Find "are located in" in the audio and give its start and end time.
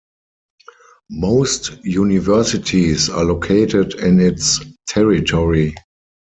3.07-4.19